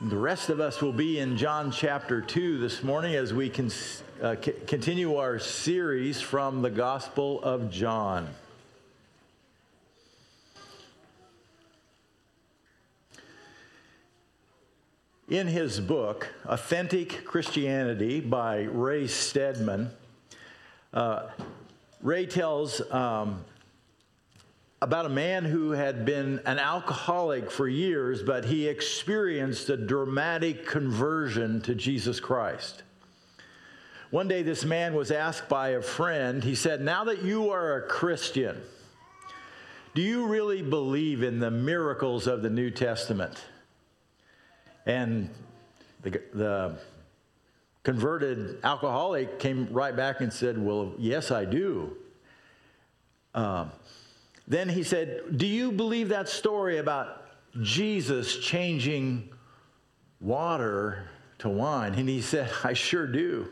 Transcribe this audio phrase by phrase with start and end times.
[0.00, 3.68] The rest of us will be in John chapter 2 this morning as we can
[4.22, 8.28] uh, c- continue our series from the Gospel of John.
[15.28, 19.90] In his book, Authentic Christianity by Ray Stedman,
[20.94, 21.30] uh,
[22.02, 23.44] Ray tells um,
[24.80, 30.66] about a man who had been an alcoholic for years, but he experienced a dramatic
[30.66, 32.84] conversion to Jesus Christ.
[34.10, 37.76] One day, this man was asked by a friend, he said, Now that you are
[37.76, 38.56] a Christian,
[39.94, 43.44] do you really believe in the miracles of the New Testament?
[44.86, 45.28] And
[46.02, 46.78] the, the
[47.82, 51.96] converted alcoholic came right back and said, Well, yes, I do.
[53.34, 53.72] Um,
[54.48, 57.26] then he said, Do you believe that story about
[57.60, 59.28] Jesus changing
[60.20, 61.06] water
[61.38, 61.94] to wine?
[61.94, 63.48] And he said, I sure do.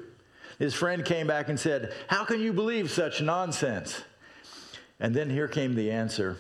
[0.58, 4.03] His friend came back and said, How can you believe such nonsense?
[4.98, 6.38] And then here came the answer.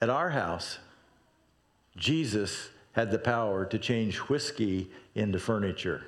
[0.00, 0.78] At our house,
[1.98, 6.04] Jesus had the power to change whiskey into furniture.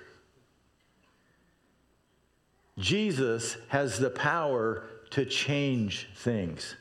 [2.79, 6.77] Jesus has the power to change things.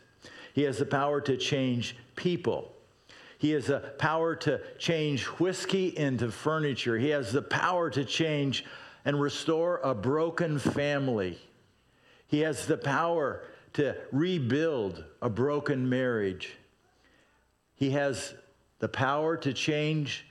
[0.53, 2.73] He has the power to change people.
[3.37, 6.97] He has the power to change whiskey into furniture.
[6.97, 8.65] He has the power to change
[9.05, 11.37] and restore a broken family.
[12.27, 16.57] He has the power to rebuild a broken marriage.
[17.75, 18.33] He has
[18.79, 20.26] the power to change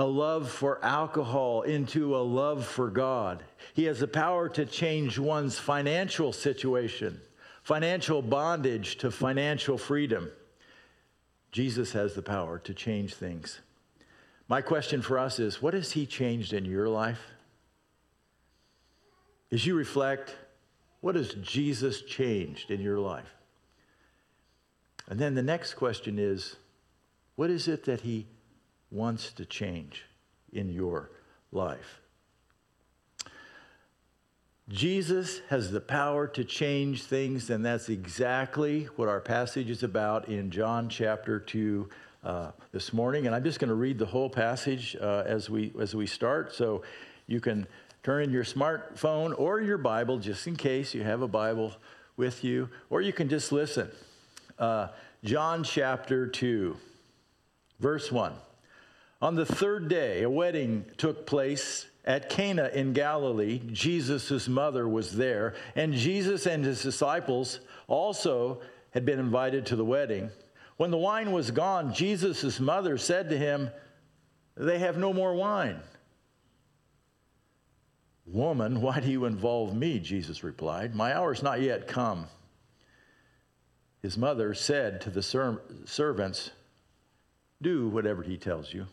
[0.00, 3.44] a love for alcohol into a love for God.
[3.74, 7.20] He has the power to change one's financial situation,
[7.62, 10.30] financial bondage to financial freedom.
[11.52, 13.60] Jesus has the power to change things.
[14.48, 17.20] My question for us is what has He changed in your life?
[19.52, 20.34] As you reflect,
[21.02, 23.34] what has Jesus changed in your life?
[25.10, 26.56] And then the next question is
[27.36, 28.26] what is it that He
[28.90, 30.04] wants to change
[30.52, 31.10] in your
[31.52, 32.00] life.
[34.68, 40.28] Jesus has the power to change things, and that's exactly what our passage is about
[40.28, 41.88] in John chapter 2
[42.22, 43.26] uh, this morning.
[43.26, 46.54] And I'm just going to read the whole passage uh, as, we, as we start.
[46.54, 46.82] So
[47.26, 47.66] you can
[48.04, 51.74] turn in your smartphone or your Bible, just in case you have a Bible
[52.16, 53.90] with you, or you can just listen.
[54.56, 54.88] Uh,
[55.24, 56.76] John chapter 2,
[57.80, 58.34] verse 1.
[59.22, 63.60] On the third day, a wedding took place at Cana in Galilee.
[63.70, 69.84] Jesus' mother was there, and Jesus and his disciples also had been invited to the
[69.84, 70.30] wedding.
[70.78, 73.70] When the wine was gone, Jesus' mother said to him,
[74.56, 75.80] They have no more wine.
[78.24, 79.98] Woman, why do you involve me?
[79.98, 82.26] Jesus replied, My hour's not yet come.
[84.00, 86.52] His mother said to the ser- servants,
[87.60, 88.86] Do whatever he tells you.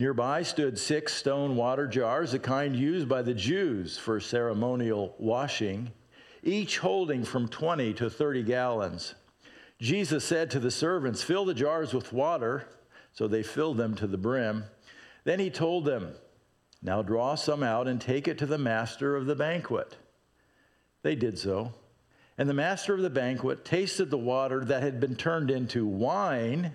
[0.00, 5.92] Nearby stood six stone water jars, the kind used by the Jews for ceremonial washing,
[6.42, 9.14] each holding from 20 to 30 gallons.
[9.78, 12.66] Jesus said to the servants, Fill the jars with water.
[13.12, 14.64] So they filled them to the brim.
[15.24, 16.14] Then he told them,
[16.80, 19.98] Now draw some out and take it to the master of the banquet.
[21.02, 21.74] They did so.
[22.38, 26.74] And the master of the banquet tasted the water that had been turned into wine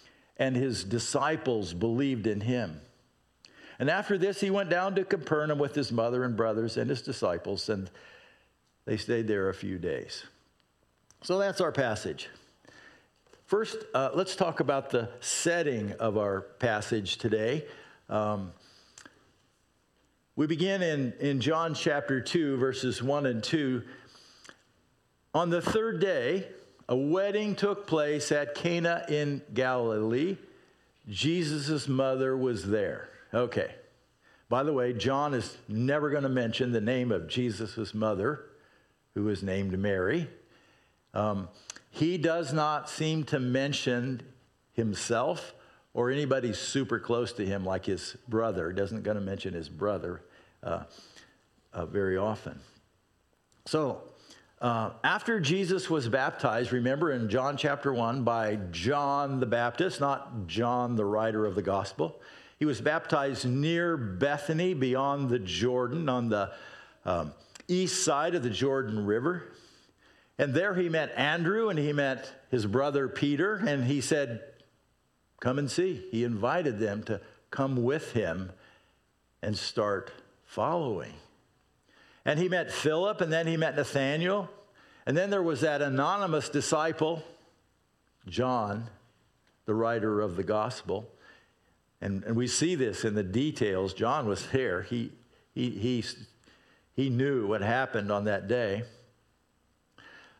[0.41, 2.81] and his disciples believed in him.
[3.77, 7.03] And after this, he went down to Capernaum with his mother and brothers and his
[7.03, 7.91] disciples, and
[8.85, 10.23] they stayed there a few days.
[11.21, 12.27] So that's our passage.
[13.45, 17.65] First, uh, let's talk about the setting of our passage today.
[18.09, 18.51] Um,
[20.35, 23.83] we begin in, in John chapter 2, verses 1 and 2.
[25.35, 26.47] On the third day,
[26.91, 30.35] a wedding took place at Cana in Galilee.
[31.07, 33.07] Jesus' mother was there.
[33.33, 33.73] Okay.
[34.49, 38.43] By the way, John is never going to mention the name of Jesus' mother,
[39.13, 40.27] who is named Mary.
[41.13, 41.47] Um,
[41.91, 44.21] he does not seem to mention
[44.73, 45.53] himself
[45.93, 48.69] or anybody super close to him, like his brother.
[48.69, 50.23] He doesn't going to mention his brother
[50.61, 50.83] uh,
[51.71, 52.59] uh, very often.
[53.65, 54.01] So,
[54.61, 60.45] uh, after Jesus was baptized, remember in John chapter 1 by John the Baptist, not
[60.45, 62.21] John the writer of the gospel,
[62.59, 66.51] he was baptized near Bethany beyond the Jordan on the
[67.05, 67.33] um,
[67.67, 69.51] east side of the Jordan River.
[70.37, 74.43] And there he met Andrew and he met his brother Peter, and he said,
[75.39, 76.05] Come and see.
[76.11, 77.19] He invited them to
[77.49, 78.51] come with him
[79.41, 80.11] and start
[80.45, 81.13] following.
[82.25, 84.49] And he met Philip, and then he met Nathaniel.
[85.05, 87.23] And then there was that anonymous disciple,
[88.27, 88.89] John,
[89.65, 91.09] the writer of the gospel.
[92.01, 93.93] And, and we see this in the details.
[93.93, 94.83] John was there.
[94.83, 95.11] He,
[95.53, 96.03] he, he,
[96.93, 98.83] he knew what happened on that day.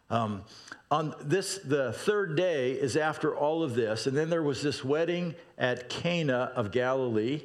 [0.09, 0.43] Um,
[0.89, 4.83] on this, the third day is after all of this, and then there was this
[4.83, 7.43] wedding at Cana of Galilee.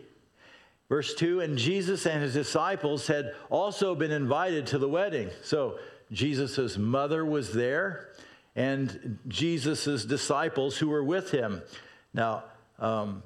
[0.89, 5.31] Verse 2 And Jesus and his disciples had also been invited to the wedding.
[5.43, 5.79] So
[6.13, 8.11] Jesus' mother was there,
[8.55, 11.63] and Jesus' disciples who were with him.
[12.15, 12.45] Now,
[12.79, 13.23] um,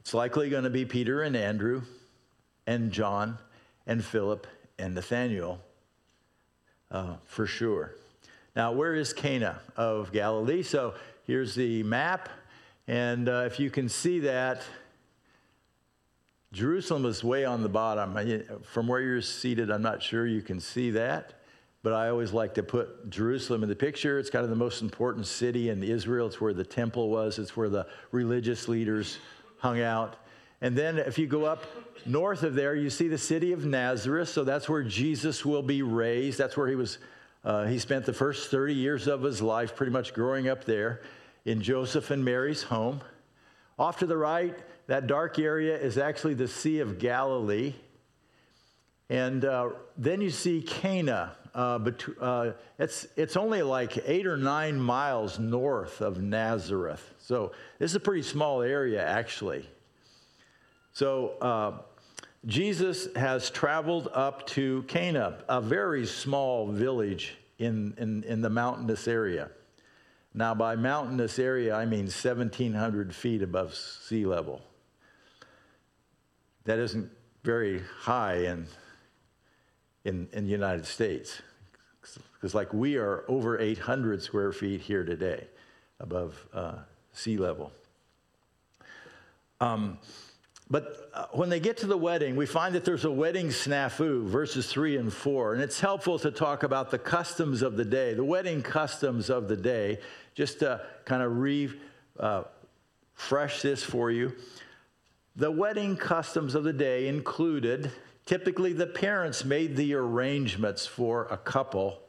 [0.00, 1.82] it's likely going to be Peter and Andrew
[2.66, 3.38] and John
[3.86, 4.46] and Philip
[4.78, 5.60] and Nathaniel
[6.90, 7.94] uh, for sure.
[8.56, 10.62] Now, where is Cana of Galilee?
[10.62, 12.28] So here's the map,
[12.86, 14.62] and uh, if you can see that,
[16.52, 18.18] Jerusalem is way on the bottom.
[18.62, 21.32] From where you're seated, I'm not sure you can see that,
[21.82, 24.18] but I always like to put Jerusalem in the picture.
[24.18, 26.26] It's kind of the most important city in Israel.
[26.26, 29.18] It's where the temple was, it's where the religious leaders
[29.58, 30.16] hung out.
[30.60, 31.64] And then if you go up
[32.04, 34.28] north of there, you see the city of Nazareth.
[34.28, 36.38] So that's where Jesus will be raised.
[36.38, 36.98] That's where he was.
[37.44, 41.02] Uh, he spent the first 30 years of his life pretty much growing up there
[41.44, 43.00] in Joseph and Mary's home.
[43.78, 44.56] Off to the right,
[44.86, 47.74] that dark area is actually the Sea of Galilee.
[49.08, 51.36] And uh, then you see Cana.
[51.54, 57.14] Uh, but, uh, it's, it's only like eight or nine miles north of Nazareth.
[57.18, 59.68] So this is a pretty small area, actually.
[60.92, 61.72] So uh,
[62.46, 69.06] Jesus has traveled up to Cana, a very small village in, in, in the mountainous
[69.06, 69.50] area.
[70.34, 74.62] Now, by mountainous area, I mean 1,700 feet above sea level.
[76.64, 77.10] That isn't
[77.44, 78.66] very high in,
[80.04, 81.42] in, in the United States.
[82.34, 85.46] Because, like, we are over 800 square feet here today
[86.00, 86.74] above uh,
[87.12, 87.72] sea level.
[89.60, 89.98] Um,
[90.68, 94.24] but uh, when they get to the wedding, we find that there's a wedding snafu,
[94.24, 95.52] verses 3 and 4.
[95.54, 99.48] And it's helpful to talk about the customs of the day, the wedding customs of
[99.48, 99.98] the day,
[100.34, 101.84] just to kind of refresh
[102.18, 104.32] uh, this for you.
[105.34, 107.90] The wedding customs of the day included
[108.26, 112.00] typically the parents made the arrangements for a couple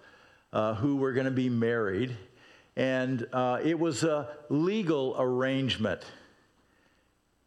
[0.51, 2.17] uh, who were going to be married,
[2.75, 6.01] and uh, it was a legal arrangement.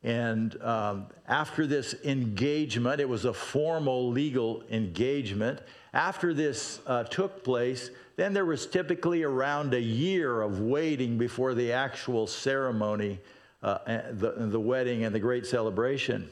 [0.02, 5.61] And um, after this engagement, it was a formal legal engagement.
[5.93, 11.52] After this uh, took place, then there was typically around a year of waiting before
[11.52, 13.19] the actual ceremony,
[13.67, 16.29] uh, the, the wedding, and the great celebration.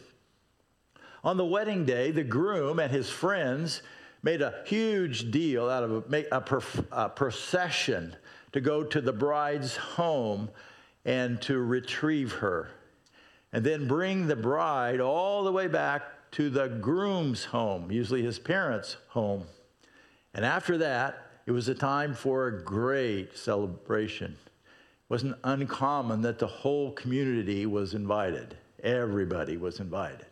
[1.24, 3.82] On the wedding day, the groom and his friends
[4.22, 6.62] made a huge deal out of a, a,
[6.92, 8.14] a procession
[8.52, 10.48] to go to the bride's home
[11.04, 12.70] and to retrieve her
[13.52, 18.38] and then bring the bride all the way back to the groom's home, usually his
[18.38, 19.44] parents' home.
[20.34, 24.36] And after that, it was a time for a great celebration.
[25.08, 30.26] Wasn't uncommon that the whole community was invited, everybody was invited.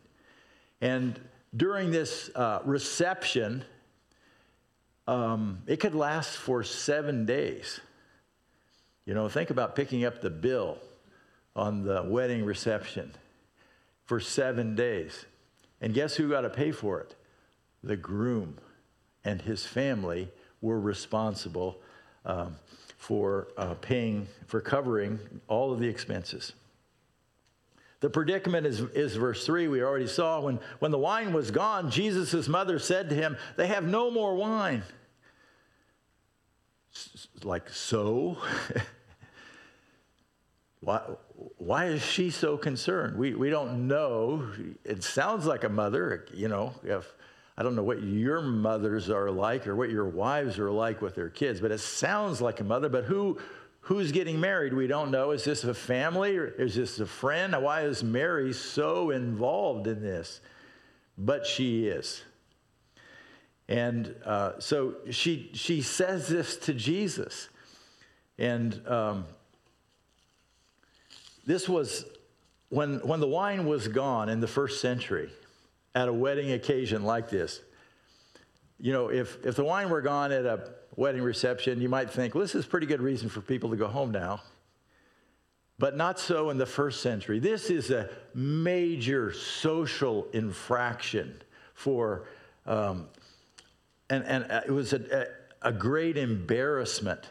[0.80, 1.20] And
[1.56, 3.64] during this uh, reception,
[5.06, 7.80] um, it could last for seven days.
[9.04, 10.78] You know, think about picking up the bill
[11.54, 13.12] on the wedding reception
[14.04, 15.26] for seven days.
[15.80, 17.14] And guess who got to pay for it?
[17.82, 18.58] The groom
[19.24, 21.80] and his family were responsible
[22.24, 22.56] um,
[23.02, 25.18] for uh, paying, for covering
[25.48, 26.52] all of the expenses.
[27.98, 30.38] The predicament is, is verse 3, we already saw.
[30.38, 34.36] When, when the wine was gone, Jesus' mother said to him, They have no more
[34.36, 34.84] wine.
[37.42, 38.38] Like, so?
[40.78, 41.00] Why,
[41.58, 43.16] why is she so concerned?
[43.16, 44.48] We, we don't know.
[44.84, 47.14] It sounds like a mother, you know, if
[47.56, 51.14] I don't know what your mothers are like or what your wives are like with
[51.14, 52.88] their kids, but it sounds like a mother.
[52.88, 53.38] But who,
[53.80, 54.72] who's getting married?
[54.72, 55.32] We don't know.
[55.32, 57.54] Is this a family or is this a friend?
[57.60, 60.40] Why is Mary so involved in this?
[61.18, 62.22] But she is.
[63.68, 67.50] And uh, so she, she says this to Jesus.
[68.38, 69.26] And um,
[71.44, 72.06] this was
[72.70, 75.30] when, when the wine was gone in the first century
[75.94, 77.60] at a wedding occasion like this.
[78.78, 82.34] You know, if, if the wine were gone at a wedding reception, you might think,
[82.34, 84.42] well, this is a pretty good reason for people to go home now.
[85.78, 87.38] But not so in the first century.
[87.38, 91.42] This is a major social infraction
[91.74, 92.28] for,
[92.66, 93.08] um,
[94.10, 95.26] and, and it was a,
[95.62, 97.28] a great embarrassment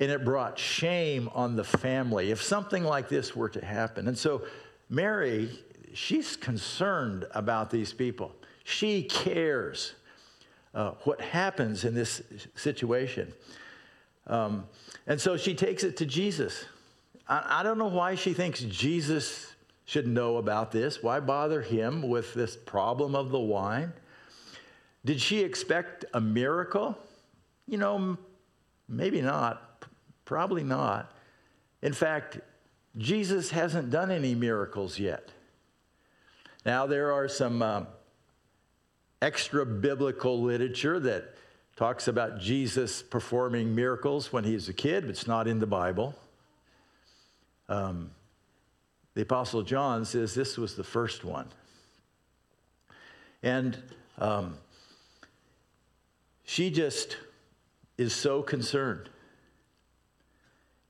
[0.00, 4.06] and it brought shame on the family if something like this were to happen.
[4.06, 4.42] And so
[4.88, 5.50] Mary,
[5.98, 8.32] she's concerned about these people.
[8.62, 9.94] She cares
[10.72, 12.22] uh, what happens in this
[12.54, 13.32] situation.
[14.28, 14.66] Um,
[15.08, 16.64] and so she takes it to Jesus.
[17.26, 19.54] I, I don't know why she thinks Jesus
[19.86, 21.02] should know about this.
[21.02, 23.92] Why bother him with this problem of the wine?
[25.04, 26.96] Did she expect a miracle?
[27.66, 28.18] You know,
[28.88, 29.84] maybe not.
[30.24, 31.10] Probably not.
[31.82, 32.38] In fact,
[32.96, 35.32] Jesus hasn't done any miracles yet.
[36.64, 37.84] Now, there are some uh,
[39.22, 41.34] extra biblical literature that
[41.76, 45.66] talks about Jesus performing miracles when he was a kid, but it's not in the
[45.66, 46.14] Bible.
[47.68, 48.10] Um,
[49.14, 51.48] the Apostle John says this was the first one.
[53.42, 53.80] And
[54.18, 54.56] um,
[56.44, 57.16] she just
[57.96, 59.08] is so concerned.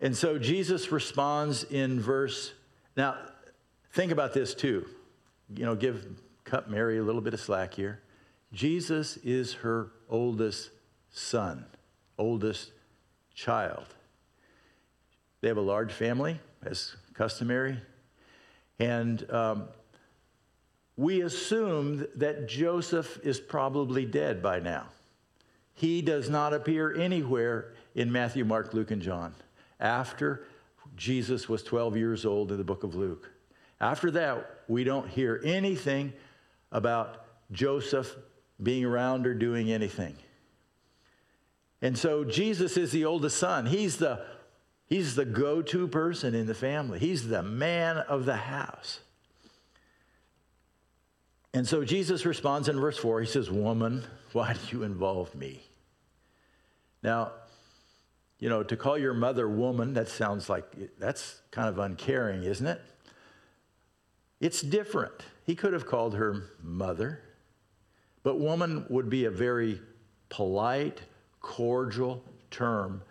[0.01, 2.53] And so Jesus responds in verse.
[2.97, 3.17] Now,
[3.93, 4.87] think about this too.
[5.55, 6.07] You know, give
[6.45, 8.01] cut Mary a little bit of slack here.
[8.53, 10.71] Jesus is her oldest
[11.11, 11.67] son,
[12.19, 12.73] oldest
[13.35, 13.87] child.
[15.41, 17.79] They have a large family, as customary.
[18.79, 19.69] And um,
[20.97, 24.87] we assume that Joseph is probably dead by now.
[25.75, 29.35] He does not appear anywhere in Matthew, Mark, Luke, and John
[29.79, 30.45] after
[30.97, 33.31] Jesus was 12 years old in the book of Luke.
[33.81, 36.13] After that, we don't hear anything
[36.71, 38.15] about Joseph
[38.63, 40.15] being around or doing anything.
[41.81, 43.67] And so Jesus is the oldest son.
[43.67, 44.25] He's the,
[44.87, 49.01] he's the go to person in the family, he's the man of the house.
[51.55, 53.23] And so Jesus responds in verse 4.
[53.23, 55.63] He says, Woman, why do you involve me?
[57.03, 57.33] Now,
[58.39, 60.65] you know, to call your mother woman, that sounds like
[60.99, 62.81] that's kind of uncaring, isn't it?
[64.41, 65.15] It's different.
[65.45, 67.21] He could have called her mother,
[68.23, 69.81] but woman would be a very
[70.29, 71.01] polite,
[71.41, 73.03] cordial term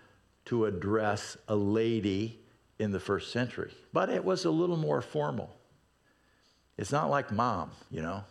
[0.46, 2.40] to address a lady
[2.80, 3.72] in the first century.
[3.92, 5.54] But it was a little more formal.
[6.78, 8.24] It's not like mom, you know.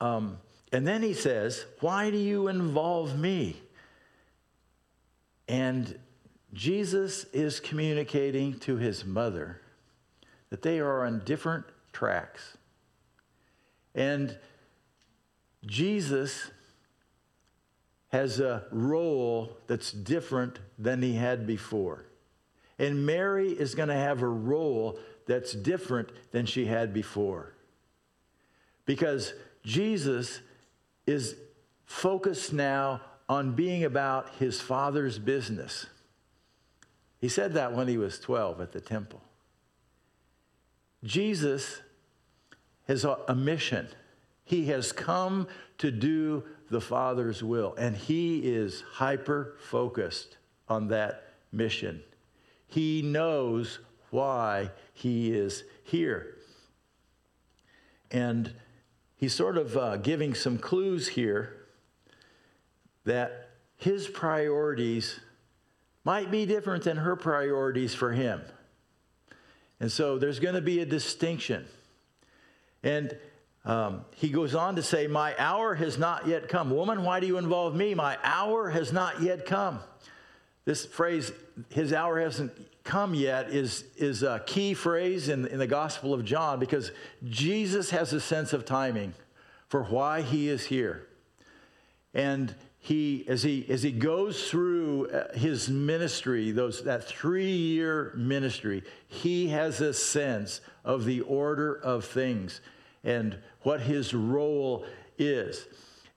[0.00, 0.38] Um,
[0.72, 3.60] and then he says, Why do you involve me?
[5.48, 5.98] And
[6.52, 9.60] Jesus is communicating to his mother
[10.50, 12.56] that they are on different tracks.
[13.94, 14.38] And
[15.66, 16.50] Jesus
[18.08, 22.06] has a role that's different than he had before.
[22.78, 27.52] And Mary is going to have a role that's different than she had before.
[28.86, 30.40] Because Jesus
[31.06, 31.36] is
[31.84, 35.86] focused now on being about his father's business.
[37.20, 39.20] He said that when he was 12 at the temple.
[41.04, 41.80] Jesus
[42.86, 43.88] has a, mission.
[44.44, 45.46] He has come
[45.78, 50.38] to do the Father's will, and he is hyper focused
[50.68, 52.02] on that mission.
[52.66, 53.78] He knows
[54.10, 56.36] why he is here.
[58.10, 58.52] And
[59.16, 61.66] he's sort of uh, giving some clues here
[63.04, 65.20] that his priorities
[66.04, 68.42] might be different than her priorities for him.
[69.80, 71.66] And so there's going to be a distinction.
[72.82, 73.16] And
[73.64, 76.70] um, he goes on to say, My hour has not yet come.
[76.70, 77.94] Woman, why do you involve me?
[77.94, 79.80] My hour has not yet come.
[80.64, 81.32] This phrase,
[81.70, 82.52] his hour hasn't
[82.84, 86.90] come yet, is, is a key phrase in, in the Gospel of John because
[87.24, 89.14] Jesus has a sense of timing
[89.68, 91.06] for why he is here.
[92.14, 98.12] And he as he as he goes through uh, his ministry those that 3 year
[98.16, 102.60] ministry he has a sense of the order of things
[103.04, 104.84] and what his role
[105.18, 105.66] is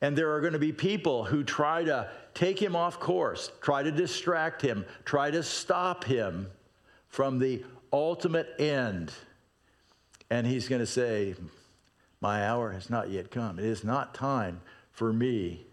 [0.02, 3.84] And there are going to be people who try to take him off course, try
[3.84, 6.48] to distract him, try to stop him
[7.08, 7.64] from the
[7.94, 9.12] ultimate end.
[10.32, 11.36] And he's going to say,
[12.20, 13.60] My hour has not yet come.
[13.60, 15.68] It is not time for me.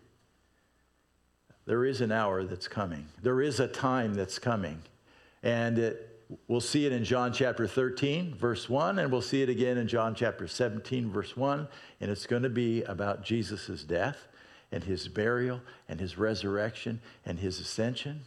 [1.69, 4.81] There is an hour that's coming, there is a time that's coming.
[5.43, 9.51] And it, we'll see it in John chapter 13, verse 1, and we'll see it
[9.51, 11.69] again in John chapter 17, verse 1.
[12.01, 14.29] And it's going to be about Jesus' death
[14.73, 15.61] and his burial
[15.91, 18.23] and his resurrection and his ascension.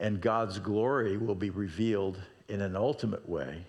[0.00, 3.66] And God's glory will be revealed in an ultimate way.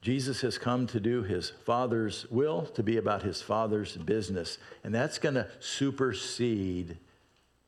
[0.00, 4.58] Jesus has come to do his Father's will, to be about his Father's business.
[4.84, 6.98] And that's going to supersede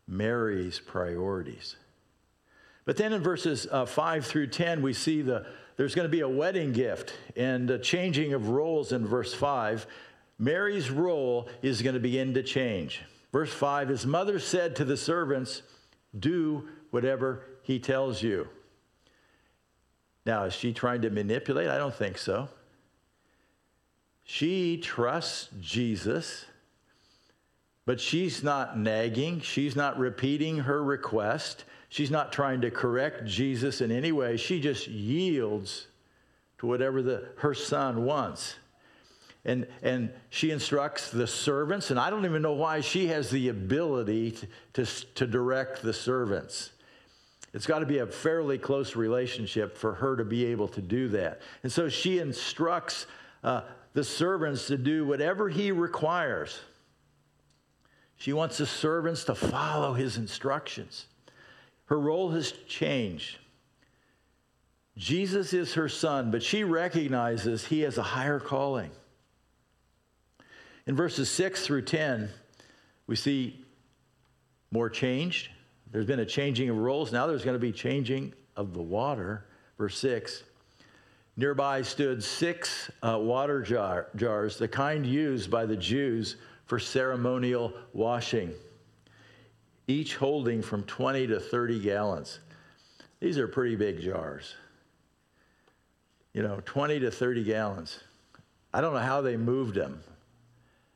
[0.06, 1.76] Mary's priorities.
[2.84, 5.46] But then in verses uh, 5 through 10, we see the,
[5.76, 9.86] there's going to be a wedding gift and a changing of roles in verse 5.
[10.38, 13.02] Mary's role is going to begin to change.
[13.32, 15.62] Verse 5 His mother said to the servants,
[16.18, 18.48] Do whatever he tells you.
[20.26, 21.68] Now, is she trying to manipulate?
[21.68, 22.48] I don't think so.
[24.22, 26.44] She trusts Jesus,
[27.86, 29.40] but she's not nagging.
[29.40, 31.64] She's not repeating her request.
[31.88, 34.36] She's not trying to correct Jesus in any way.
[34.36, 35.88] She just yields
[36.58, 38.54] to whatever the, her son wants.
[39.44, 43.48] And, and she instructs the servants, and I don't even know why she has the
[43.48, 46.72] ability to, to, to direct the servants.
[47.52, 51.08] It's got to be a fairly close relationship for her to be able to do
[51.08, 51.40] that.
[51.62, 53.06] And so she instructs
[53.42, 56.60] uh, the servants to do whatever he requires.
[58.16, 61.06] She wants the servants to follow his instructions.
[61.86, 63.38] Her role has changed.
[64.96, 68.90] Jesus is her son, but she recognizes he has a higher calling.
[70.86, 72.28] In verses 6 through 10,
[73.06, 73.64] we see
[74.70, 75.48] more changed.
[75.92, 77.12] There's been a changing of roles.
[77.12, 79.46] Now there's going to be changing of the water.
[79.78, 80.44] Verse 6.
[81.36, 87.72] Nearby stood six uh, water jar, jars, the kind used by the Jews for ceremonial
[87.92, 88.52] washing
[89.90, 92.38] each holding from 20 to 30 gallons.
[93.18, 94.54] These are pretty big jars.
[96.32, 97.98] You know, 20 to 30 gallons.
[98.72, 100.00] I don't know how they moved them.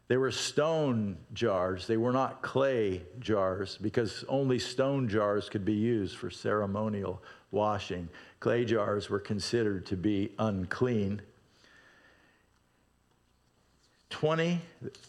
[0.06, 1.86] They were stone jars.
[1.86, 8.08] They were not clay jars because only stone jars could be used for ceremonial washing.
[8.40, 11.22] Clay jars were considered to be unclean.
[14.10, 14.60] 20,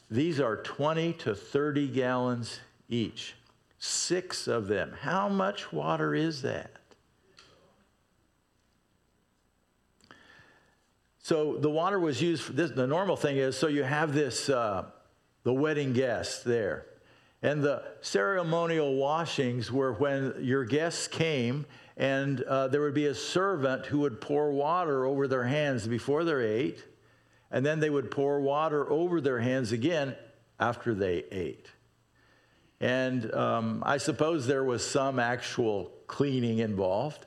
[0.09, 3.35] these are 20 to 30 gallons each.
[3.77, 4.95] Six of them.
[5.01, 6.71] How much water is that?
[11.25, 12.69] So the water was used for this.
[12.69, 14.85] The normal thing is so you have this, uh,
[15.41, 16.85] the wedding guests there.
[17.41, 21.65] And the ceremonial washings were when your guests came
[21.97, 26.23] and uh, there would be a servant who would pour water over their hands before
[26.23, 26.83] they ate,
[27.49, 30.15] and then they would pour water over their hands again
[30.59, 31.65] after they ate.
[32.79, 37.25] And um, I suppose there was some actual cleaning involved,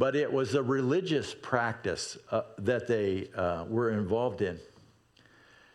[0.00, 4.58] but it was a religious practice uh, that they uh, were involved in.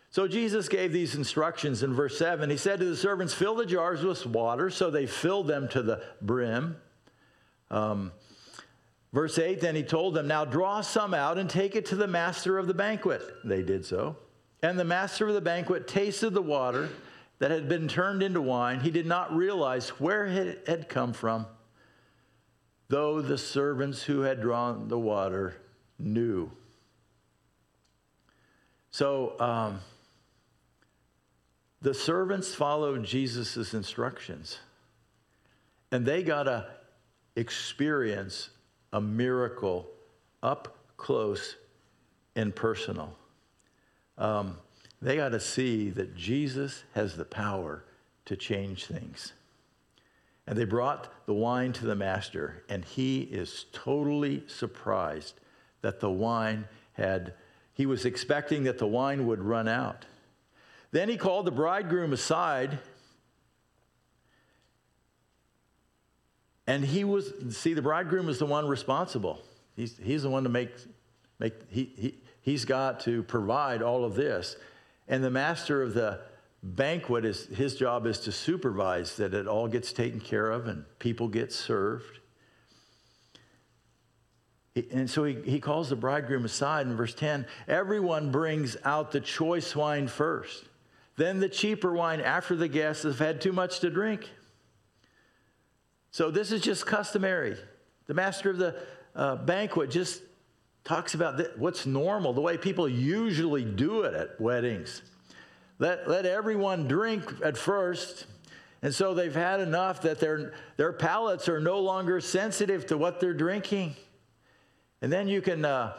[0.09, 2.49] So Jesus gave these instructions in verse 7.
[2.49, 4.71] He said to the servants, Fill the jars with water.
[4.71, 6.75] So they filled them to the brim.
[7.69, 8.13] Um,
[9.13, 12.07] verse 8, then he told them, Now draw some out and take it to the
[12.07, 13.21] master of the banquet.
[13.43, 14.17] They did so.
[14.63, 16.89] And the master of the banquet tasted the water
[17.37, 21.45] that had been turned into wine, he did not realize where it had come from,
[22.87, 25.55] though the servants who had drawn the water
[25.97, 26.51] knew.
[28.91, 29.79] So um,
[31.81, 34.59] the servants followed Jesus' instructions,
[35.91, 36.67] and they got to
[37.35, 38.49] experience
[38.93, 39.87] a miracle
[40.41, 41.57] up close
[42.35, 43.15] and personal.
[44.17, 44.57] Um,
[45.01, 47.83] they got to see that Jesus has the power
[48.25, 49.33] to change things.
[50.47, 55.39] And they brought the wine to the master, and he is totally surprised
[55.81, 57.33] that the wine had,
[57.73, 60.05] he was expecting that the wine would run out.
[60.91, 62.79] Then he called the bridegroom aside,
[66.67, 69.41] and he was, see, the bridegroom is the one responsible.
[69.75, 70.71] He's, he's the one to make,
[71.39, 74.55] make he, he, he's got to provide all of this.
[75.07, 76.21] And the master of the
[76.65, 80.83] banquet is his job is to supervise that it all gets taken care of and
[80.97, 82.19] people get served.
[84.91, 89.21] And so he, he calls the bridegroom aside in verse 10 everyone brings out the
[89.21, 90.65] choice wine first,
[91.17, 94.29] then the cheaper wine after the guests have had too much to drink.
[96.11, 97.57] So this is just customary.
[98.07, 98.75] The master of the
[99.15, 100.23] uh, banquet just
[100.83, 105.01] talks about th- what's normal, the way people usually do it at weddings.
[105.79, 108.27] Let, let everyone drink at first.
[108.81, 113.19] And so they've had enough that their, their palates are no longer sensitive to what
[113.19, 113.95] they're drinking.
[115.01, 115.97] And then you can uh,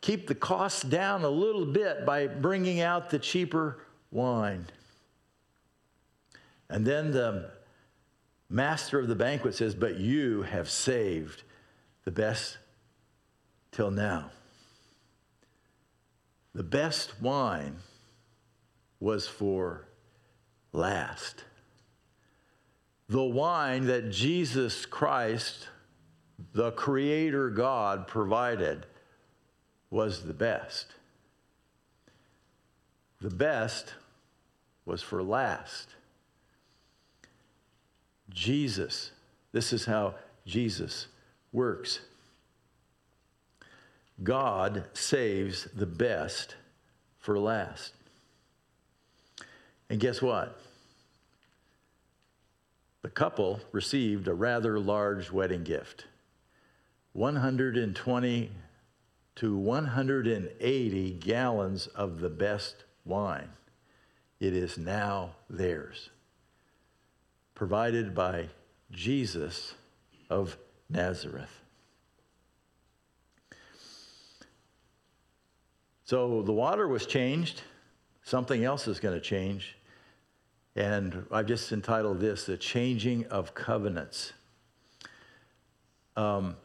[0.00, 4.66] keep the costs down a little bit by bringing out the cheaper wine.
[6.68, 7.50] And then the
[8.48, 11.42] master of the banquet says, But you have saved
[12.04, 12.58] the best
[13.70, 14.30] till now.
[16.54, 17.76] The best wine
[19.02, 19.88] was for
[20.72, 21.42] last.
[23.08, 25.66] The wine that Jesus Christ
[26.52, 28.86] the Creator God provided
[29.90, 30.86] was the best.
[33.20, 33.94] The best
[34.84, 35.88] was for last.
[38.30, 39.10] Jesus,
[39.50, 40.14] this is how
[40.46, 41.08] Jesus
[41.52, 42.00] works.
[44.22, 46.54] God saves the best
[47.18, 47.94] for last.
[49.92, 50.58] And guess what?
[53.02, 56.06] The couple received a rather large wedding gift.
[57.12, 58.50] 120
[59.34, 63.50] to 180 gallons of the best wine.
[64.40, 66.08] It is now theirs,
[67.54, 68.48] provided by
[68.90, 69.74] Jesus
[70.30, 70.56] of
[70.88, 71.60] Nazareth.
[76.04, 77.60] So the water was changed,
[78.22, 79.76] something else is going to change.
[80.74, 84.32] And I've just entitled this The Changing of Covenants.
[86.16, 86.56] Um,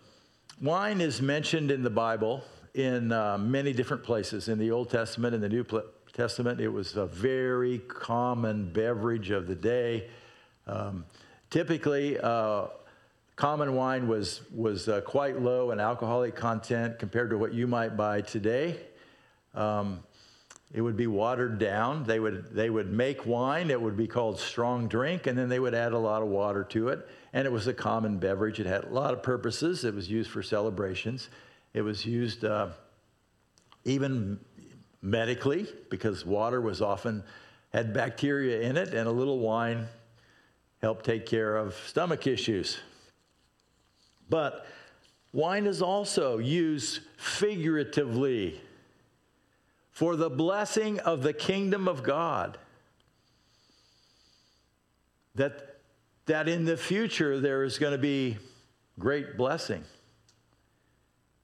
[0.62, 2.44] Wine is mentioned in the Bible
[2.74, 4.48] in uh, many different places.
[4.48, 5.66] In the Old Testament, in the New
[6.14, 10.10] Testament, it was a very common beverage of the day.
[10.68, 11.06] Um,
[11.50, 12.68] typically, uh,
[13.36, 17.98] common wine was, was uh, quite low in alcoholic content compared to what you might
[17.98, 18.80] buy today.
[19.54, 20.02] Um,
[20.74, 22.04] it would be watered down.
[22.04, 25.60] They would, they would make wine, it would be called strong drink, and then they
[25.60, 28.60] would add a lot of water to it and it was a common beverage.
[28.60, 29.84] It had a lot of purposes.
[29.84, 31.30] It was used for celebrations.
[31.74, 32.70] It was used uh,
[33.86, 34.40] even
[35.04, 37.24] medically because water was often
[37.74, 39.88] had bacteria in it, and a little wine
[40.82, 42.80] helped take care of stomach issues.
[44.30, 44.66] But
[45.32, 48.60] wine is also used figuratively
[49.98, 52.60] for the blessing of the kingdom of God.
[55.34, 55.80] That
[56.28, 58.38] that in the future there is going to be
[59.00, 59.84] great blessing.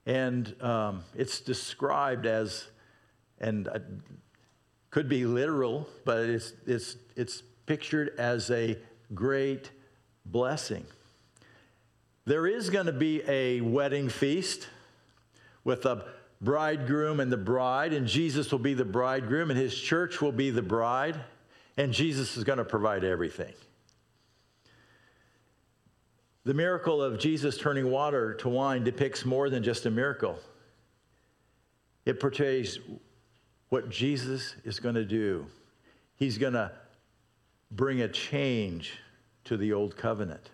[0.06, 2.68] And um, it's described as,
[3.40, 3.80] and uh,
[4.92, 8.78] could be literal, but it's, it's, it's pictured as a
[9.16, 9.72] great
[10.28, 10.86] blessing.
[12.26, 14.68] There is going to be a wedding feast
[15.64, 16.06] with a
[16.44, 20.50] bridegroom and the bride, and Jesus will be the bridegroom, and his church will be
[20.50, 21.16] the bride,
[21.78, 23.54] and Jesus is going to provide everything.
[26.46, 30.38] The miracle of Jesus turning water to wine depicts more than just a miracle.
[32.06, 32.80] It portrays
[33.70, 35.46] what Jesus is going to do.
[36.18, 36.72] He's going to
[37.72, 39.00] bring a change
[39.46, 40.52] to the old covenant.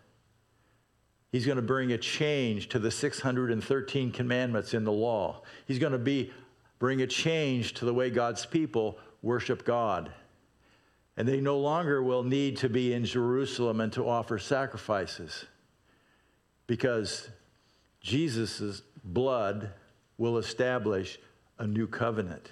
[1.31, 5.41] He's going to bring a change to the 613 commandments in the law.
[5.65, 6.31] He's going to be
[6.79, 10.11] bring a change to the way God's people worship God.
[11.17, 15.45] And they no longer will need to be in Jerusalem and to offer sacrifices
[16.65, 17.29] because
[17.99, 19.71] Jesus' blood
[20.17, 21.19] will establish
[21.57, 22.51] a new covenant,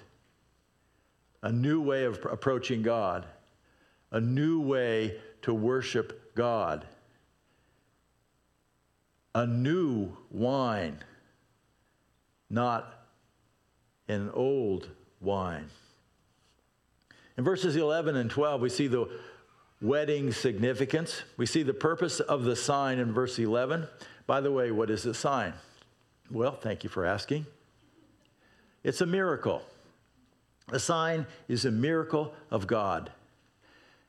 [1.42, 3.24] a new way of approaching God,
[4.10, 6.86] a new way to worship God,
[9.38, 10.98] a new wine,
[12.50, 13.04] not
[14.08, 14.88] an old
[15.20, 15.66] wine.
[17.36, 19.08] In verses 11 and 12, we see the
[19.80, 21.22] wedding significance.
[21.36, 23.86] We see the purpose of the sign in verse 11.
[24.26, 25.54] By the way, what is the sign?
[26.32, 27.46] Well, thank you for asking.
[28.82, 29.62] It's a miracle.
[30.72, 33.12] A sign is a miracle of God.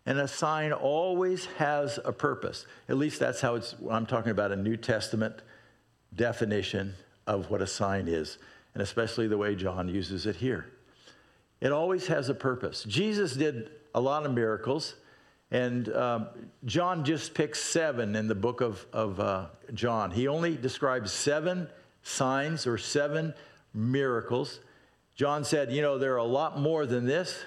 [0.09, 2.65] And a sign always has a purpose.
[2.89, 5.35] At least that's how it's, I'm talking about a New Testament
[6.15, 6.95] definition
[7.27, 8.39] of what a sign is,
[8.73, 10.65] and especially the way John uses it here.
[11.61, 12.85] It always has a purpose.
[12.85, 14.95] Jesus did a lot of miracles.
[15.51, 16.29] And um,
[16.65, 19.45] John just picks seven in the book of, of uh,
[19.75, 20.09] John.
[20.09, 21.69] He only describes seven
[22.01, 23.35] signs or seven
[23.75, 24.59] miracles.
[25.13, 27.39] John said, you know, there are a lot more than this,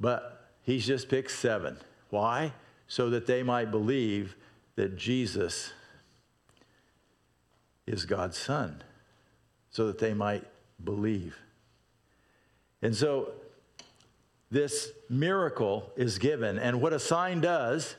[0.00, 0.35] but
[0.66, 1.78] he's just picked seven.
[2.10, 2.52] Why?
[2.86, 4.36] So that they might believe
[4.74, 5.72] that Jesus
[7.86, 8.82] is God's Son,
[9.70, 10.44] so that they might
[10.84, 11.38] believe.
[12.82, 13.32] And so
[14.50, 16.58] this miracle is given.
[16.58, 17.96] And what a sign does,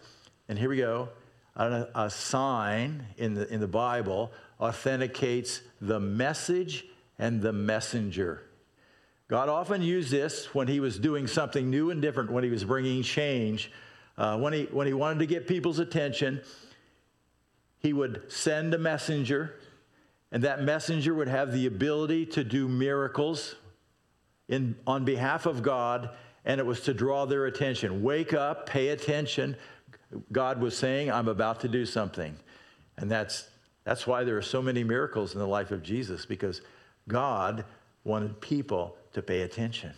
[0.48, 1.10] and here we go
[1.58, 6.86] a, sign in the, in the Bible authenticates the message
[7.18, 8.44] and the messenger.
[9.28, 12.64] God often used this when he was doing something new and different, when he was
[12.64, 13.72] bringing change.
[14.18, 16.42] Uh, when, he, when he wanted to get people's attention,
[17.80, 19.60] he would send a messenger,
[20.32, 23.56] and that messenger would have the ability to do miracles
[24.48, 26.10] in, on behalf of God,
[26.46, 28.02] and it was to draw their attention.
[28.02, 29.56] Wake up, pay attention.
[30.32, 32.36] God was saying, I'm about to do something.
[32.98, 33.50] And that's,
[33.84, 36.62] that's why there are so many miracles in the life of Jesus, because
[37.08, 37.66] God
[38.04, 39.94] wanted people to pay attention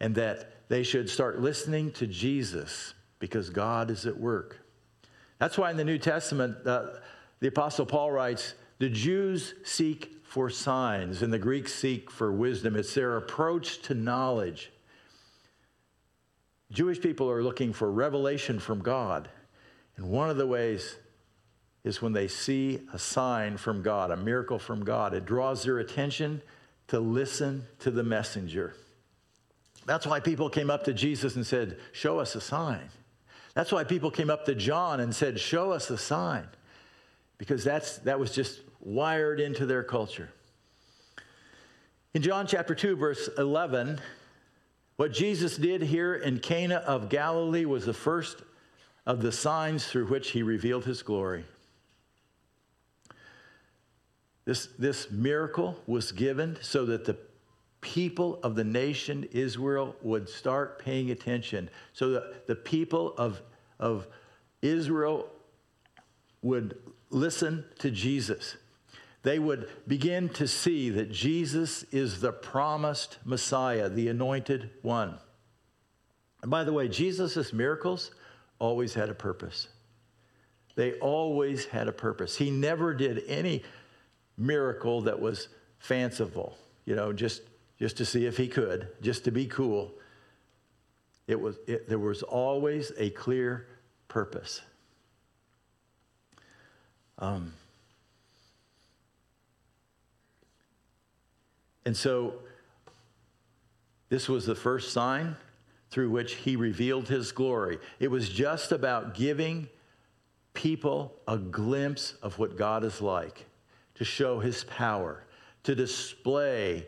[0.00, 4.58] and that they should start listening to Jesus because God is at work.
[5.38, 6.86] That's why in the New Testament, uh,
[7.40, 12.76] the Apostle Paul writes, The Jews seek for signs, and the Greeks seek for wisdom.
[12.76, 14.70] It's their approach to knowledge.
[16.70, 19.28] Jewish people are looking for revelation from God.
[19.96, 20.96] And one of the ways
[21.82, 25.14] is when they see a sign from God, a miracle from God.
[25.14, 26.42] It draws their attention
[26.90, 28.74] to listen to the messenger.
[29.86, 32.90] That's why people came up to Jesus and said, Show us a sign.
[33.54, 36.46] That's why people came up to John and said, Show us a sign.
[37.38, 40.30] Because that's, that was just wired into their culture.
[42.12, 44.00] In John chapter 2, verse 11,
[44.96, 48.42] what Jesus did here in Cana of Galilee was the first
[49.06, 51.44] of the signs through which he revealed his glory.
[54.50, 57.16] This, this miracle was given so that the
[57.80, 63.40] people of the nation Israel would start paying attention, so that the people of,
[63.78, 64.08] of
[64.60, 65.28] Israel
[66.42, 66.76] would
[67.10, 68.56] listen to Jesus
[69.22, 75.18] they would begin to see that Jesus is the promised Messiah, the anointed one.
[76.42, 78.10] And by the way, Jesus' miracles
[78.58, 79.68] always had a purpose.
[80.74, 82.36] They always had a purpose.
[82.36, 83.62] He never did any
[84.40, 85.48] miracle that was
[85.78, 87.42] fanciful, you know, just,
[87.78, 89.92] just to see if he could, just to be cool.
[91.26, 93.68] It was, it, there was always a clear
[94.08, 94.60] purpose.
[97.18, 97.52] Um,
[101.84, 102.34] And so,
[104.10, 105.36] this was the first sign
[105.90, 107.78] through which he revealed his glory.
[107.98, 109.68] It was just about giving
[110.52, 113.46] people a glimpse of what God is like,
[114.00, 115.22] to show his power,
[115.62, 116.86] to display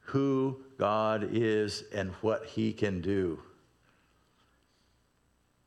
[0.00, 3.40] who God is and what he can do.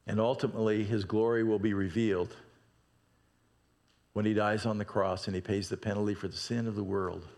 [0.06, 2.36] And ultimately, his glory will be revealed
[4.12, 6.76] when he dies on the cross and he pays the penalty for the sin of
[6.76, 7.30] the world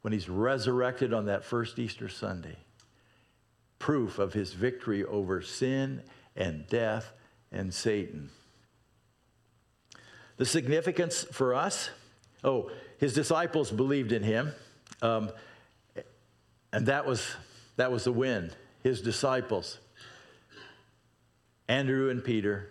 [0.00, 2.56] when he's resurrected on that first Easter Sunday.
[3.78, 6.02] Proof of his victory over sin
[6.34, 7.12] and death
[7.52, 8.30] and Satan.
[10.38, 11.90] The significance for us
[12.44, 14.52] oh, his disciples believed in him,
[15.02, 15.30] um,
[16.72, 17.26] and that was,
[17.76, 18.50] that was the win.
[18.82, 19.78] His disciples,
[21.68, 22.68] Andrew and Peter,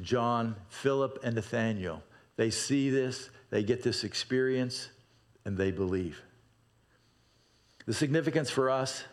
[0.00, 2.02] John, Philip, and Nathaniel,
[2.36, 4.88] they see this, they get this experience,
[5.44, 6.22] and they believe.
[7.86, 9.04] The significance for us,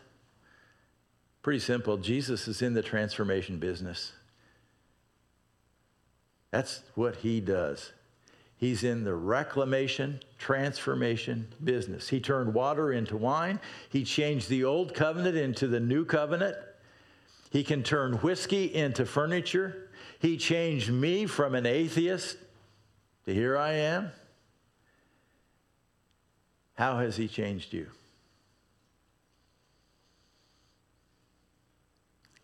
[1.41, 4.13] pretty simple Jesus is in the transformation business.
[6.51, 7.91] That's what he does.
[8.59, 12.09] He's in the reclamation, transformation business.
[12.09, 13.61] He turned water into wine.
[13.89, 16.57] He changed the old covenant into the new covenant.
[17.51, 19.89] He can turn whiskey into furniture.
[20.19, 22.37] He changed me from an atheist
[23.23, 24.11] to here I am.
[26.75, 27.87] How has he changed you?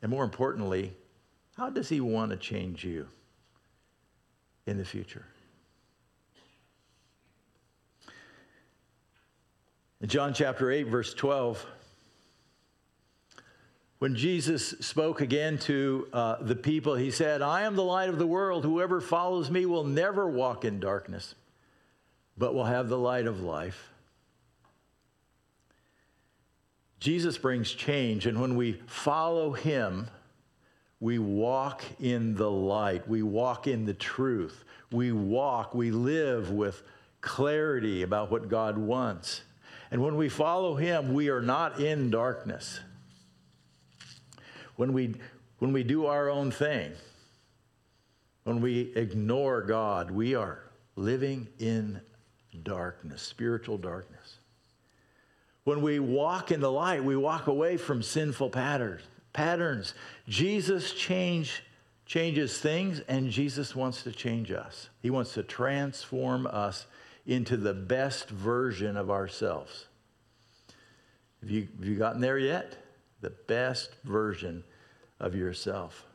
[0.01, 0.93] And more importantly,
[1.57, 3.07] how does he want to change you
[4.65, 5.25] in the future?
[10.05, 11.65] In John chapter 8, verse 12,
[13.97, 18.19] when Jesus spoke again to uh, the people, he said, I am the light of
[18.19, 18.65] the world.
[18.65, 21.33] Whoever follows me will never walk in darkness,
[22.37, 23.89] but will have the light of life.
[26.99, 30.07] Jesus brings change, and when we follow him,
[30.99, 33.07] we walk in the light.
[33.07, 34.65] We walk in the truth.
[34.91, 36.83] We walk, we live with
[37.21, 39.41] clarity about what God wants.
[39.95, 42.81] And when we follow Him, we are not in darkness.
[44.75, 45.15] When we,
[45.59, 46.91] when we do our own thing,
[48.43, 50.59] when we ignore God, we are
[50.97, 52.01] living in
[52.61, 54.39] darkness, spiritual darkness.
[55.63, 59.03] When we walk in the light, we walk away from sinful patterns.
[59.31, 59.93] Patterns.
[60.27, 61.63] Jesus change,
[62.05, 64.89] changes things, and Jesus wants to change us.
[65.01, 66.85] He wants to transform us
[67.25, 69.85] into the best version of ourselves.
[71.41, 72.77] Have you, have you gotten there yet?
[73.21, 74.63] The best version
[75.19, 76.05] of yourself.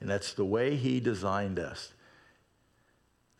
[0.00, 1.92] And that's the way He designed us.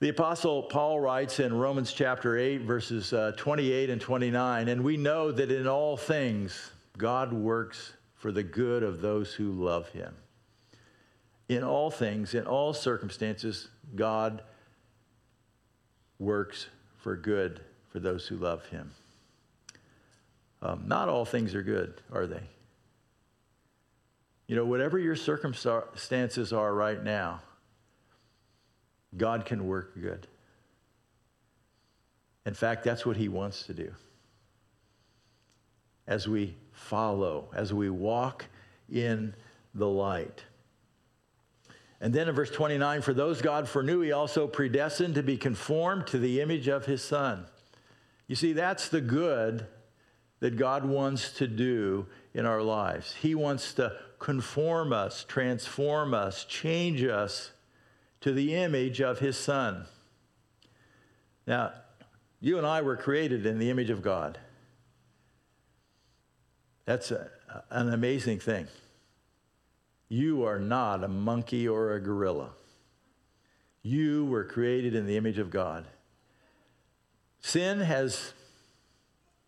[0.00, 4.96] The Apostle Paul writes in Romans chapter 8, verses uh, 28 and 29, and we
[4.96, 10.14] know that in all things God works for the good of those who love him.
[11.50, 14.42] In all things, in all circumstances, God
[16.18, 16.68] works
[17.00, 17.60] for good
[17.90, 18.90] for those who love him.
[20.62, 22.42] Um, not all things are good, are they?
[24.46, 27.40] You know, whatever your circumstances are right now,
[29.16, 30.26] God can work good.
[32.46, 33.92] In fact, that's what he wants to do.
[36.06, 38.46] As we follow, as we walk
[38.90, 39.34] in
[39.74, 40.44] the light.
[42.00, 46.06] And then in verse 29, for those God foreknew, he also predestined to be conformed
[46.08, 47.44] to the image of his son.
[48.26, 49.66] You see, that's the good
[50.40, 53.14] that God wants to do in our lives.
[53.20, 57.50] He wants to conform us, transform us, change us
[58.22, 59.86] to the image of his son.
[61.46, 61.72] Now,
[62.40, 64.38] you and I were created in the image of God.
[66.86, 67.30] That's a,
[67.70, 68.68] an amazing thing.
[70.12, 72.50] You are not a monkey or a gorilla.
[73.80, 75.86] You were created in the image of God.
[77.40, 78.32] Sin has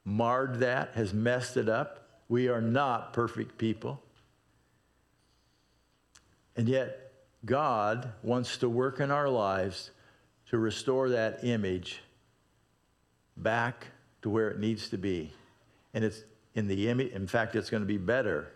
[0.04, 2.08] marred that, has messed it up.
[2.28, 4.00] We are not perfect people.
[6.56, 7.12] And yet,
[7.44, 9.90] God wants to work in our lives
[10.50, 12.02] to restore that image
[13.36, 13.88] back
[14.22, 15.32] to where it needs to be.
[15.92, 16.22] And it's
[16.54, 18.52] in the image, in fact, it's going to be better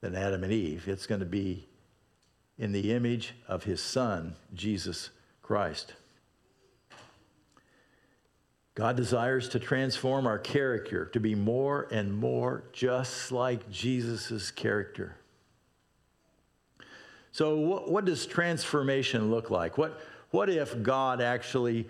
[0.00, 0.88] than Adam and Eve.
[0.88, 1.68] It's going to be
[2.58, 5.10] in the image of his son, Jesus
[5.42, 5.94] Christ.
[8.74, 15.16] God desires to transform our character to be more and more just like Jesus' character.
[17.32, 19.78] So, what, what does transformation look like?
[19.78, 21.88] What, what if God actually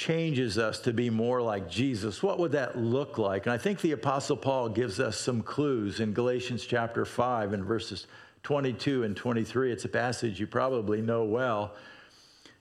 [0.00, 2.22] changes us to be more like Jesus?
[2.22, 3.44] What would that look like?
[3.44, 7.62] And I think the Apostle Paul gives us some clues in Galatians chapter 5 and
[7.62, 8.06] verses
[8.42, 9.70] 22 and 23.
[9.70, 11.74] It's a passage you probably know well.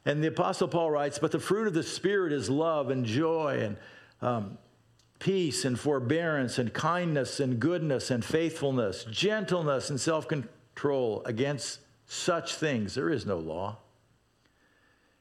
[0.04, 3.62] And the Apostle Paul writes, But the fruit of the Spirit is love and joy
[3.62, 3.78] and
[4.22, 4.58] um,
[5.20, 11.22] peace and forbearance and kindness and goodness and faithfulness, gentleness and self control.
[11.26, 12.96] Against such things.
[12.96, 13.78] There is no law.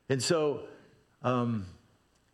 [0.08, 0.62] And so,
[1.22, 1.66] um,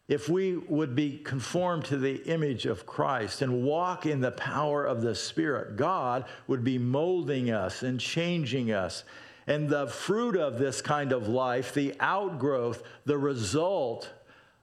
[0.06, 4.84] if we would be conformed to the image of Christ and walk in the power
[4.84, 9.04] of the Spirit, God would be molding us and changing us.
[9.46, 14.10] And the fruit of this kind of life, the outgrowth, the result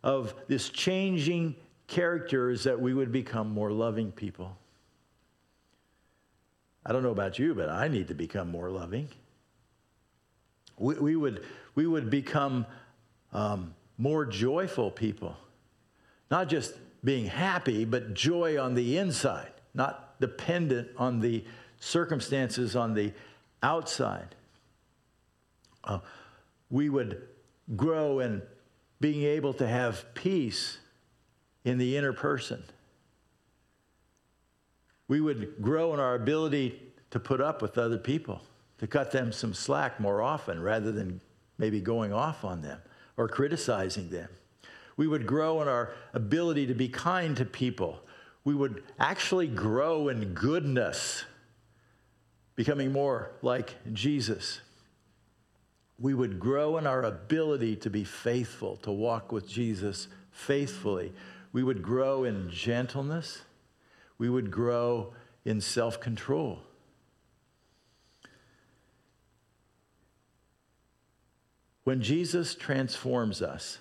[0.03, 1.55] of this changing
[1.87, 4.57] character is that we would become more loving people.
[6.85, 9.09] I don't know about you, but I need to become more loving
[10.81, 11.43] we, we, would,
[11.75, 12.65] we would become
[13.31, 15.37] um, more joyful people.
[16.31, 21.45] Not just being happy, but joy on the inside, not dependent on the
[21.79, 23.13] circumstances on the
[23.61, 24.33] outside.
[25.83, 25.99] Uh,
[26.71, 27.27] we would
[27.75, 28.41] grow in
[28.99, 30.79] being able to have peace
[31.63, 32.63] in the inner person.
[35.07, 38.41] We would grow in our ability to put up with other people
[38.79, 41.21] to cut them some slack more often rather than
[41.59, 42.79] maybe going off on them
[43.21, 44.27] or criticizing them.
[44.97, 48.01] We would grow in our ability to be kind to people.
[48.43, 51.23] We would actually grow in goodness,
[52.55, 54.61] becoming more like Jesus.
[55.99, 61.13] We would grow in our ability to be faithful, to walk with Jesus faithfully.
[61.53, 63.43] We would grow in gentleness.
[64.17, 65.13] We would grow
[65.45, 66.63] in self control.
[71.83, 73.79] When Jesus transforms us,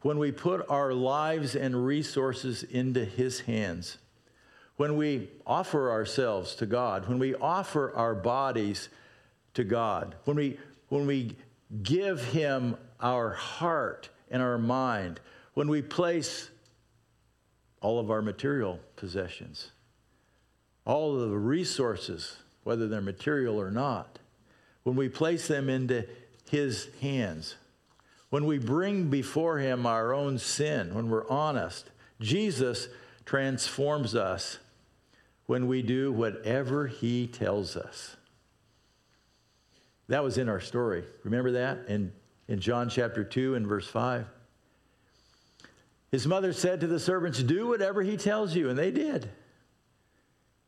[0.00, 3.98] when we put our lives and resources into His hands,
[4.76, 8.88] when we offer ourselves to God, when we offer our bodies
[9.54, 11.36] to God, when we, when we
[11.82, 15.20] give Him our heart and our mind,
[15.54, 16.50] when we place
[17.80, 19.70] all of our material possessions,
[20.84, 24.18] all of the resources, whether they're material or not,
[24.82, 26.06] when we place them into
[26.50, 27.56] His hands,
[28.30, 31.90] when we bring before Him our own sin, when we're honest,
[32.20, 32.88] Jesus
[33.24, 34.58] transforms us
[35.46, 38.16] when we do whatever He tells us.
[40.08, 41.04] That was in our story.
[41.22, 42.12] Remember that in,
[42.48, 44.26] in John chapter 2 and verse 5?
[46.10, 48.68] His mother said to the servants, Do whatever he tells you.
[48.68, 49.30] And they did.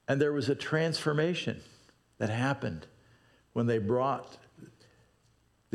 [0.09, 1.61] And there was a transformation
[2.19, 2.87] that happened
[3.53, 4.39] when they brought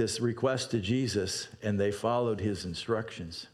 [0.01, 3.45] this request to Jesus and they followed his instructions.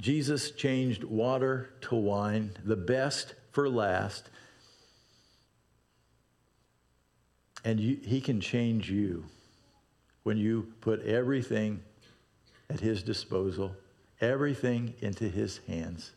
[0.00, 4.30] Jesus changed water to wine, the best for last.
[7.64, 9.24] And you, he can change you
[10.24, 11.84] when you put everything
[12.68, 13.76] at his disposal,
[14.20, 16.10] everything into his hands.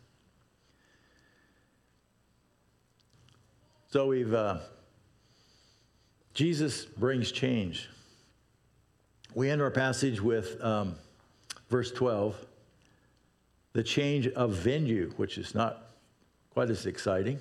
[3.92, 4.58] So we've, uh,
[6.34, 7.90] Jesus brings change.
[9.36, 10.96] We end our passage with um,
[11.70, 12.36] verse 12
[13.74, 15.88] the change of venue, which is not
[16.52, 17.40] quite as exciting.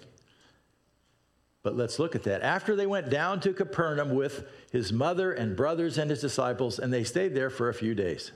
[1.62, 2.42] But let's look at that.
[2.42, 6.92] After they went down to Capernaum with his mother and brothers and his disciples, and
[6.92, 8.32] they stayed there for a few days.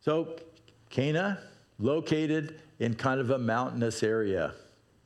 [0.00, 0.36] So,
[0.90, 1.38] Cana,
[1.78, 4.52] located in kind of a mountainous area,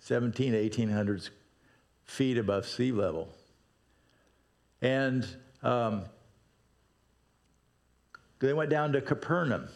[0.01, 1.29] 17, 1800
[2.05, 3.29] feet above sea level.
[4.81, 5.27] And
[5.63, 6.05] um,
[8.39, 9.69] they went down to Capernaum.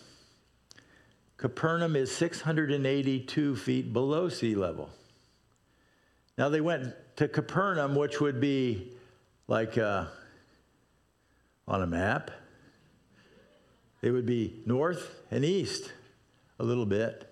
[1.36, 4.90] Capernaum is 682 feet below sea level.
[6.38, 8.92] Now they went to Capernaum, which would be
[9.48, 10.06] like uh,
[11.66, 12.30] on a map.
[14.02, 15.92] It would be north and east
[16.58, 17.28] a little bit.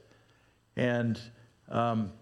[0.76, 1.20] And,
[1.68, 2.12] um,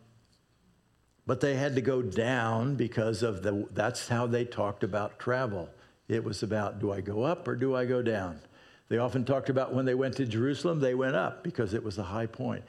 [1.28, 5.68] but they had to go down because of the, that's how they talked about travel.
[6.08, 8.40] It was about do I go up or do I go down?
[8.88, 11.98] They often talked about when they went to Jerusalem, they went up because it was
[11.98, 12.64] a high point.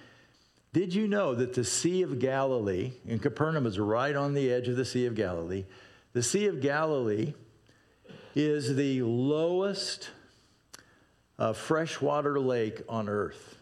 [0.74, 4.68] Did you know that the Sea of Galilee, and Capernaum is right on the edge
[4.68, 5.64] of the Sea of Galilee,
[6.12, 7.34] the Sea of Galilee
[8.36, 10.10] is the lowest
[11.40, 13.56] uh, freshwater lake on earth.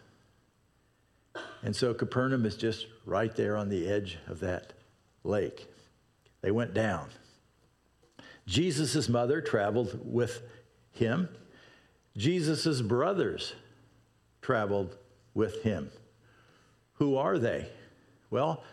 [1.62, 4.74] And so Capernaum is just right there on the edge of that
[5.28, 5.68] lake.
[6.42, 7.10] They went down.
[8.46, 10.42] Jesus' mother traveled with
[10.92, 11.30] him.
[12.16, 13.54] Jesus' brothers
[14.42, 14.98] traveled
[15.34, 15.92] with him.
[16.94, 17.70] Who are they?
[18.30, 18.64] Well,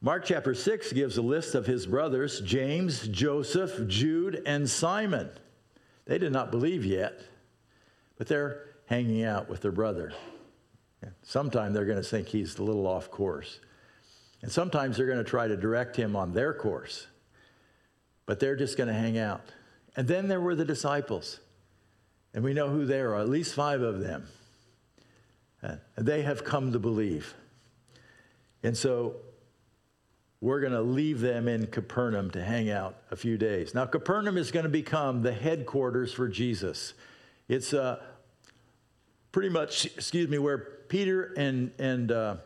[0.00, 5.30] Mark chapter 6 gives a list of his brothers James, Joseph, Jude, and Simon.
[6.04, 7.20] They did not believe yet,
[8.18, 10.12] but they're hanging out with their brother.
[11.22, 13.60] Sometime they're going to think he's a little off course.
[14.42, 17.06] And sometimes they're going to try to direct him on their course.
[18.26, 19.42] But they're just going to hang out.
[19.96, 21.40] And then there were the disciples.
[22.34, 24.26] And we know who they are, at least five of them.
[25.62, 27.34] And they have come to believe.
[28.62, 29.16] And so
[30.40, 33.74] we're going to leave them in Capernaum to hang out a few days.
[33.74, 36.94] Now, Capernaum is going to become the headquarters for Jesus.
[37.48, 38.00] It's uh,
[39.32, 42.36] pretty much, excuse me, where Peter and, and uh,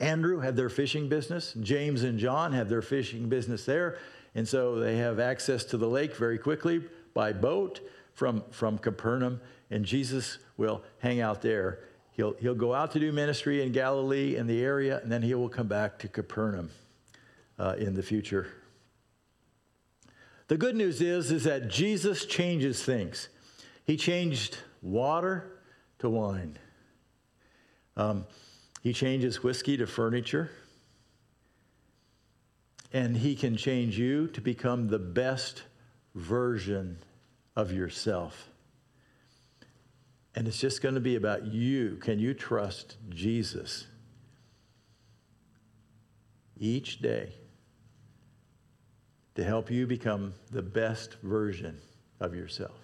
[0.00, 1.54] Andrew have their fishing business.
[1.60, 3.98] James and John have their fishing business there.
[4.34, 6.82] And so they have access to the lake very quickly
[7.14, 7.80] by boat
[8.14, 9.40] from, from Capernaum,
[9.70, 11.80] and Jesus will hang out there.
[12.12, 15.34] He'll, he'll go out to do ministry in Galilee in the area, and then he
[15.34, 16.70] will come back to Capernaum
[17.58, 18.48] uh, in the future.
[20.46, 23.28] The good news is, is that Jesus changes things.
[23.84, 25.60] He changed water
[25.98, 26.58] to wine.
[27.96, 28.26] Um,
[28.84, 30.50] he changes whiskey to furniture.
[32.92, 35.62] And he can change you to become the best
[36.14, 36.98] version
[37.56, 38.50] of yourself.
[40.34, 41.96] And it's just going to be about you.
[42.02, 43.86] Can you trust Jesus
[46.58, 47.32] each day
[49.34, 51.78] to help you become the best version
[52.20, 52.76] of yourself?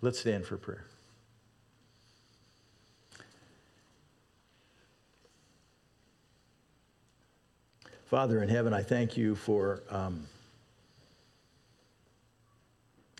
[0.00, 0.87] Let's stand for prayer.
[8.08, 9.82] Father in heaven, I thank you for.
[9.90, 10.26] Um,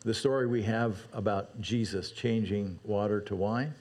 [0.05, 3.75] the story we have about Jesus changing water to wine.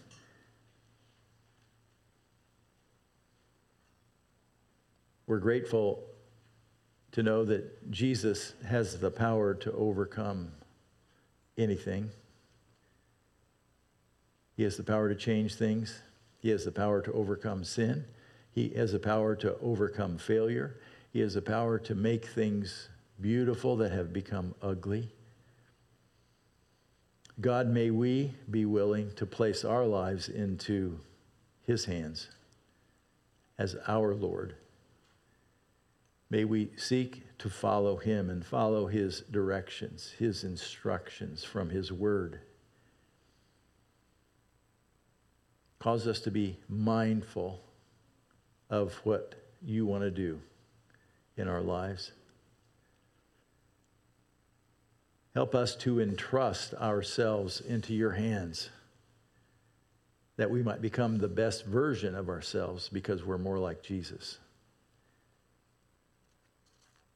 [5.28, 6.04] We're grateful
[7.12, 10.52] to know that Jesus has the power to overcome
[11.58, 12.10] anything.
[14.56, 16.02] He has the power to change things,
[16.42, 18.06] He has the power to overcome sin,
[18.52, 20.76] He has the power to overcome failure,
[21.18, 22.90] He has the power to make things
[23.20, 25.10] beautiful that have become ugly.
[27.42, 31.00] God, may we be willing to place our lives into
[31.64, 32.28] His hands
[33.58, 34.58] as our Lord.
[36.30, 42.42] May we seek to follow Him and follow His directions, His instructions from His Word.
[45.80, 47.64] Cause us to be mindful
[48.70, 50.40] of what you want to do
[51.38, 52.12] in our lives.
[55.34, 58.70] Help us to entrust ourselves into your hands
[60.38, 64.38] that we might become the best version of ourselves because we're more like Jesus.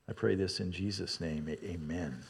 [0.10, 1.48] I pray this in Jesus' name.
[1.64, 2.24] Amen.